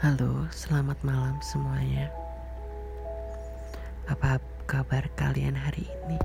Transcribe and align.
Halo, 0.00 0.48
selamat 0.48 0.96
malam 1.04 1.36
semuanya. 1.44 2.08
Apa 4.08 4.40
kabar 4.64 5.04
kalian 5.12 5.52
hari 5.52 5.84
ini? 5.84 6.16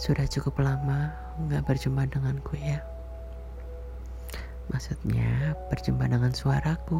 Sudah 0.00 0.24
cukup 0.24 0.56
lama 0.64 1.12
nggak 1.36 1.68
berjumpa 1.68 2.08
denganku 2.08 2.56
ya. 2.56 2.80
Maksudnya 4.72 5.52
berjumpa 5.68 6.08
dengan 6.08 6.32
suaraku. 6.32 6.96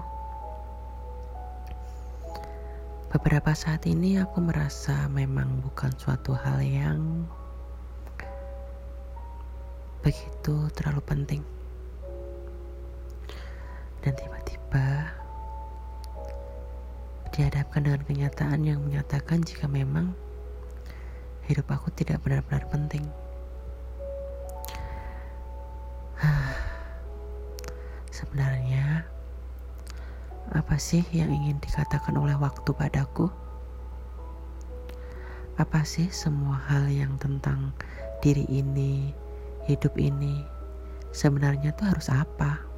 Beberapa 3.16 3.56
saat 3.56 3.88
ini 3.88 4.20
aku 4.20 4.44
merasa 4.44 5.08
memang 5.08 5.64
bukan 5.64 5.96
suatu 5.96 6.36
hal 6.36 6.60
yang 6.60 7.24
begitu 10.04 10.68
terlalu 10.76 11.00
penting. 11.00 11.42
Dan 14.04 14.14
tiba-tiba 14.14 14.65
dihadapkan 17.36 17.84
dengan 17.84 18.00
kenyataan 18.08 18.64
yang 18.64 18.80
menyatakan 18.80 19.44
jika 19.44 19.68
memang 19.68 20.16
hidup 21.44 21.68
aku 21.68 21.92
tidak 21.92 22.24
benar-benar 22.24 22.64
penting. 22.72 23.04
Sebenarnya, 28.16 29.04
apa 30.56 30.80
sih 30.80 31.04
yang 31.12 31.28
ingin 31.28 31.60
dikatakan 31.60 32.16
oleh 32.16 32.34
waktu 32.40 32.72
padaku? 32.72 33.28
Apa 35.60 35.84
sih 35.84 36.08
semua 36.08 36.56
hal 36.72 36.88
yang 36.88 37.20
tentang 37.20 37.76
diri 38.24 38.48
ini, 38.48 39.12
hidup 39.68 39.92
ini, 40.00 40.40
sebenarnya 41.12 41.76
tuh 41.76 41.92
harus 41.92 42.08
apa? 42.08 42.75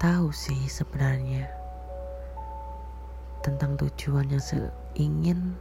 Tahu 0.00 0.32
sih 0.32 0.64
sebenarnya 0.64 1.44
tentang 3.44 3.76
tujuan 3.76 4.32
yang 4.32 4.40
seingin 4.40 5.52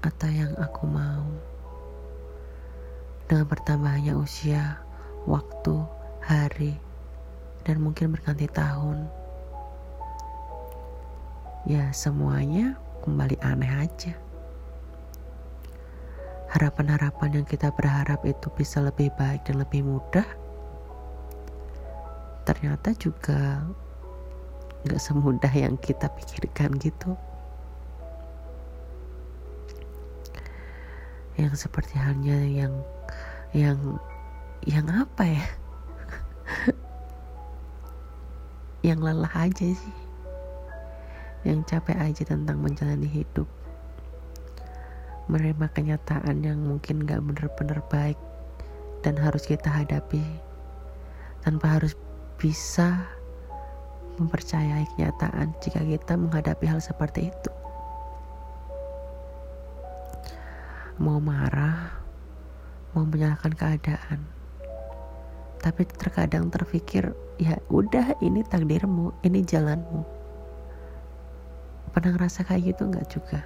atau 0.00 0.32
yang 0.32 0.56
aku 0.56 0.88
mau. 0.88 1.28
Dengan 3.28 3.44
bertambahnya 3.52 4.16
usia, 4.16 4.80
waktu, 5.28 5.76
hari, 6.24 6.72
dan 7.68 7.84
mungkin 7.84 8.16
berganti 8.16 8.48
tahun. 8.48 9.12
Ya 11.68 11.92
semuanya 11.92 12.80
kembali 13.04 13.36
aneh 13.44 13.72
aja. 13.76 14.16
Harapan-harapan 16.48 17.44
yang 17.44 17.46
kita 17.48 17.68
berharap 17.76 18.24
itu 18.24 18.48
bisa 18.56 18.80
lebih 18.80 19.12
baik 19.20 19.44
dan 19.44 19.60
lebih 19.60 19.84
mudah 19.84 20.41
ternyata 22.42 22.90
juga 22.98 23.62
nggak 24.82 24.98
semudah 24.98 25.52
yang 25.54 25.78
kita 25.78 26.10
pikirkan 26.10 26.74
gitu. 26.82 27.14
Yang 31.38 31.66
seperti 31.66 31.96
halnya 31.96 32.38
yang 32.42 32.74
yang 33.54 33.78
yang 34.66 34.86
apa 34.90 35.22
ya? 35.26 35.46
Yang 38.82 38.98
lelah 39.06 39.34
aja 39.46 39.68
sih. 39.78 39.96
Yang 41.46 41.70
capek 41.70 41.98
aja 42.02 42.22
tentang 42.26 42.58
menjalani 42.58 43.06
hidup. 43.06 43.46
Menerima 45.30 45.70
kenyataan 45.70 46.42
yang 46.42 46.58
mungkin 46.58 47.06
gak 47.06 47.22
bener-bener 47.22 47.78
baik 47.86 48.18
dan 49.06 49.14
harus 49.18 49.46
kita 49.46 49.70
hadapi 49.70 50.22
tanpa 51.42 51.78
harus 51.78 51.98
bisa 52.42 53.06
mempercayai 54.18 54.82
kenyataan 54.98 55.54
jika 55.62 55.78
kita 55.78 56.18
menghadapi 56.18 56.66
hal 56.66 56.82
seperti 56.82 57.30
itu. 57.30 57.52
Mau 60.98 61.22
marah, 61.22 61.94
mau 62.98 63.06
menyalahkan 63.06 63.54
keadaan. 63.54 64.26
Tapi 65.62 65.86
terkadang 65.86 66.50
terpikir, 66.50 67.14
ya 67.38 67.62
udah 67.70 68.18
ini 68.18 68.42
takdirmu, 68.42 69.14
ini 69.22 69.46
jalanmu. 69.46 70.02
Pernah 71.94 72.10
ngerasa 72.18 72.42
kayak 72.42 72.74
gitu 72.74 72.90
nggak 72.90 73.06
juga? 73.06 73.40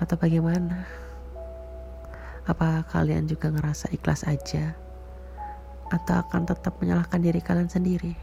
Atau 0.00 0.16
bagaimana? 0.16 0.88
Apa 2.48 2.88
kalian 2.88 3.28
juga 3.28 3.52
ngerasa 3.52 3.92
ikhlas 3.92 4.24
aja 4.24 4.72
atau 5.92 6.24
akan 6.24 6.48
tetap 6.48 6.72
menyalahkan 6.80 7.20
diri 7.20 7.40
kalian 7.44 7.68
sendiri? 7.68 8.16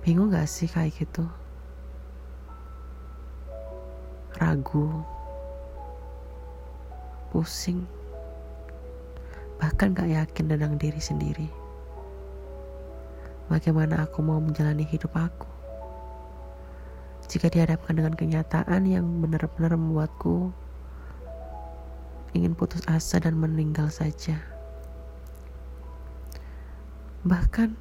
Bingung 0.00 0.32
gak 0.32 0.48
sih 0.48 0.64
kayak 0.64 0.96
gitu? 0.96 1.28
Ragu, 4.40 5.04
pusing, 7.28 7.84
bahkan 9.60 9.92
gak 9.92 10.08
yakin 10.08 10.48
tentang 10.48 10.80
diri 10.80 11.00
sendiri. 11.00 11.48
Bagaimana 13.52 14.08
aku 14.08 14.24
mau 14.24 14.40
menjalani 14.40 14.88
hidup 14.88 15.12
aku? 15.12 15.48
Jika 17.28 17.52
dihadapkan 17.52 17.96
dengan 17.96 18.16
kenyataan 18.16 18.84
yang 18.88 19.04
benar-benar 19.20 19.76
membuatku 19.76 20.52
ingin 22.34 22.52
putus 22.52 22.82
asa 22.90 23.22
dan 23.22 23.38
meninggal 23.38 23.88
saja. 23.88 24.53
Bahkan 27.24 27.72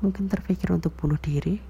mungkin 0.00 0.24
terpikir 0.32 0.72
untuk 0.72 0.96
bunuh 0.96 1.20
diri. 1.20 1.60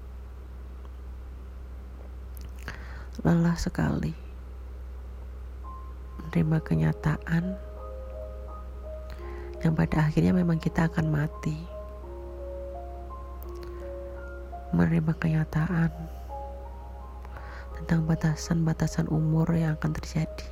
Lelah 3.19 3.59
sekali 3.59 4.15
menerima 6.29 6.57
kenyataan 6.63 7.57
yang 9.59 9.75
pada 9.75 10.07
akhirnya 10.07 10.31
memang 10.31 10.55
kita 10.55 10.87
akan 10.87 11.11
mati. 11.11 11.57
Menerima 14.71 15.11
kenyataan 15.19 15.91
tentang 17.75 18.07
batasan-batasan 18.07 19.11
umur 19.11 19.51
yang 19.51 19.75
akan 19.75 19.91
terjadi. 19.99 20.47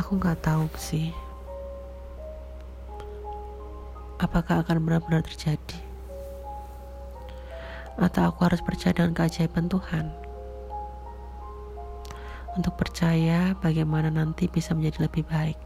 Aku 0.00 0.16
nggak 0.16 0.40
tahu 0.40 0.70
sih 0.78 1.12
apakah 4.22 4.62
akan 4.62 4.84
benar-benar 4.84 5.26
terjadi? 5.26 5.78
Atau 7.98 8.26
aku 8.26 8.46
harus 8.46 8.62
percaya 8.62 8.94
dengan 8.94 9.14
keajaiban 9.14 9.70
Tuhan? 9.70 10.10
Untuk 12.54 12.78
percaya 12.78 13.58
bagaimana 13.58 14.14
nanti 14.14 14.46
bisa 14.46 14.74
menjadi 14.74 15.10
lebih 15.10 15.26
baik. 15.26 15.58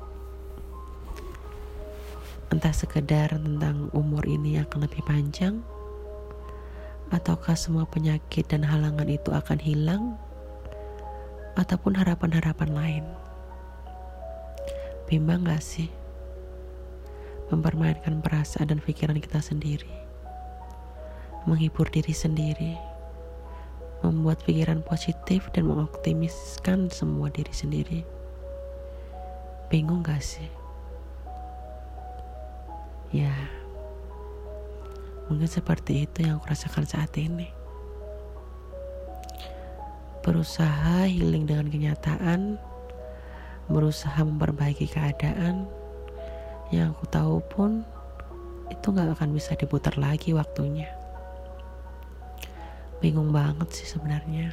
Entah 2.48 2.72
sekedar 2.72 3.37
tentang 3.37 3.92
umur 3.92 4.25
ini 4.25 4.56
akan 4.56 4.88
lebih 4.88 5.04
panjang, 5.04 5.60
ataukah 7.12 7.53
semua 7.53 7.84
penyakit 7.84 8.48
dan 8.48 8.64
halangan 8.64 9.04
itu 9.04 9.28
akan 9.28 9.60
hilang, 9.60 10.16
ataupun 11.60 11.92
harapan-harapan 11.92 12.70
lain. 12.72 13.04
Bimbang 15.04 15.44
gak 15.44 15.60
sih? 15.60 15.97
Mempermainkan 17.48 18.20
perasaan 18.20 18.69
dan 18.69 18.81
pikiran 18.84 19.16
kita 19.16 19.41
sendiri, 19.41 19.88
menghibur 21.48 21.88
diri 21.88 22.12
sendiri, 22.12 22.76
membuat 24.04 24.44
pikiran 24.44 24.84
positif 24.84 25.48
dan 25.56 25.66
mengoptimiskan 25.66 26.93
semua 26.93 27.32
diri 27.32 27.52
sendiri. 27.52 28.00
Bingung 29.69 30.05
gak 30.05 30.20
sih? 30.20 30.49
Ya, 33.08 33.32
mungkin 35.32 35.49
seperti 35.49 36.05
itu 36.05 36.28
yang 36.28 36.37
aku 36.37 36.52
rasakan 36.52 36.84
saat 36.84 37.12
ini. 37.17 37.49
Berusaha 40.20 41.08
healing 41.08 41.49
dengan 41.49 41.73
kenyataan, 41.73 42.61
berusaha 43.73 44.20
memperbaiki 44.20 44.84
keadaan, 44.93 45.64
yang 46.69 46.93
aku 46.93 47.09
tahu 47.09 47.41
pun 47.49 47.81
itu 48.69 48.87
gak 48.93 49.17
akan 49.17 49.32
bisa 49.32 49.56
diputar 49.56 49.97
lagi 49.97 50.37
waktunya. 50.37 50.88
Bingung 53.00 53.32
banget 53.32 53.73
sih 53.73 53.88
sebenarnya. 53.88 54.53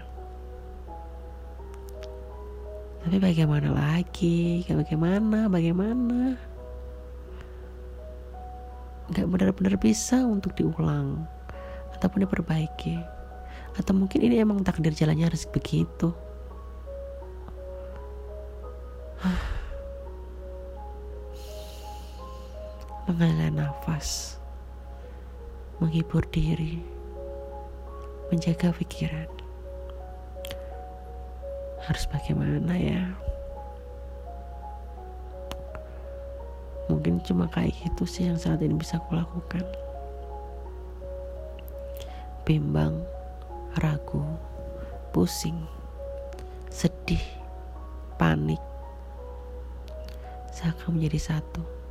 Tapi 3.04 3.18
bagaimana 3.22 3.70
lagi? 3.70 4.64
Bagaimana? 4.66 5.52
Bagaimana? 5.52 6.40
Gak 9.12 9.28
benar-benar 9.30 9.76
bisa 9.78 10.24
untuk 10.24 10.56
diulang 10.58 11.28
ataupun 11.94 12.26
diperbaiki. 12.26 12.98
Atau 13.76 13.92
mungkin 13.92 14.24
ini 14.24 14.40
emang 14.40 14.64
takdir 14.64 14.96
jalannya 14.96 15.28
harus 15.28 15.44
begitu. 15.52 16.16
Mengalir 23.06 23.54
nafas, 23.54 24.42
menghibur 25.78 26.25
diri, 26.34 26.81
menjaga 28.34 28.74
pikiran. 28.74 29.30
Harus 31.86 32.10
bagaimana 32.10 32.74
ya? 32.74 33.06
Mungkin 36.90 37.22
cuma 37.22 37.46
kayak 37.46 37.78
gitu 37.78 38.10
sih 38.10 38.25
yang 38.25 38.42
saat 38.42 38.66
ini 38.66 38.74
bisa 38.74 38.98
aku 38.98 39.13
lakukan. 39.13 39.62
Bimbang, 42.42 43.06
ragu, 43.78 44.25
pusing, 45.13 45.62
sedih, 46.74 47.22
panik, 48.18 48.62
seakan 50.50 50.98
menjadi 50.98 51.38
satu. 51.38 51.85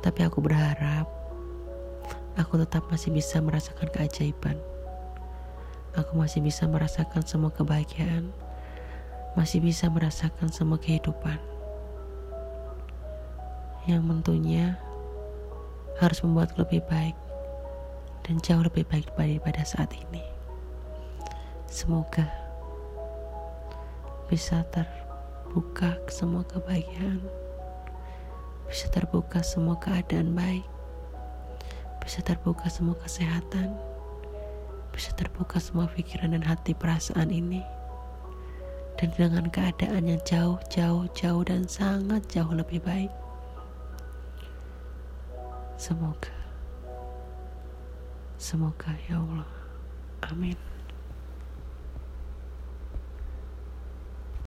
Tapi 0.00 0.20
aku 0.24 0.40
berharap 0.40 1.04
aku 2.40 2.56
tetap 2.56 2.88
masih 2.88 3.12
bisa 3.12 3.36
merasakan 3.44 3.88
keajaiban. 3.92 4.56
Aku 5.92 6.16
masih 6.16 6.40
bisa 6.40 6.64
merasakan 6.70 7.20
semua 7.26 7.50
kebahagiaan, 7.52 8.30
masih 9.34 9.60
bisa 9.60 9.90
merasakan 9.90 10.48
semua 10.48 10.78
kehidupan. 10.78 11.36
Yang 13.84 14.02
tentunya 14.06 14.78
harus 16.00 16.22
membuat 16.24 16.54
lebih 16.56 16.80
baik 16.88 17.18
dan 18.24 18.40
jauh 18.40 18.62
lebih 18.64 18.86
baik 18.88 19.10
daripada 19.18 19.66
saat 19.66 19.92
ini. 19.92 20.22
Semoga 21.66 22.24
bisa 24.30 24.62
terbuka 24.70 25.98
semua 26.06 26.46
kebahagiaan, 26.46 27.18
bisa 28.70 28.86
terbuka 28.86 29.42
semua 29.42 29.74
keadaan 29.82 30.30
baik, 30.30 30.62
bisa 31.98 32.22
terbuka 32.22 32.70
semua 32.70 32.94
kesehatan, 33.02 33.74
bisa 34.94 35.10
terbuka 35.18 35.58
semua 35.58 35.90
pikiran 35.90 36.38
dan 36.38 36.46
hati 36.46 36.70
perasaan 36.78 37.34
ini. 37.34 37.66
Dan 38.94 39.10
dengan 39.18 39.50
keadaan 39.50 40.06
yang 40.06 40.22
jauh, 40.22 40.62
jauh, 40.70 41.10
jauh 41.18 41.42
dan 41.42 41.66
sangat 41.66 42.22
jauh 42.30 42.52
lebih 42.54 42.78
baik. 42.84 43.10
Semoga. 45.74 46.30
Semoga 48.38 48.92
ya 49.10 49.18
Allah. 49.18 49.50
Amin. 50.30 50.79